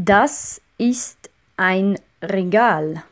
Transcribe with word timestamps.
Das 0.00 0.60
ist 0.78 1.28
ein 1.56 1.98
Regal. 2.22 3.02